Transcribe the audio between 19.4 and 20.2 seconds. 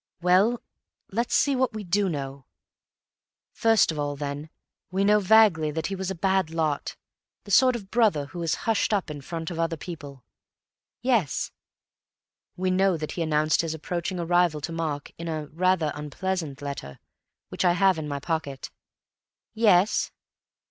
"Yes."